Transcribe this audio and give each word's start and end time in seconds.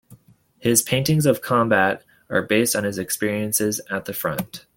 His 0.57 0.81
paintings 0.81 1.27
of 1.27 1.43
combat 1.43 2.03
are 2.27 2.41
based 2.41 2.75
on 2.75 2.83
his 2.85 2.97
experiences 2.97 3.79
at 3.91 4.05
the 4.05 4.13
front. 4.13 4.65